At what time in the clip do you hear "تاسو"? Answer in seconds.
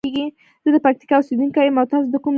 1.91-2.07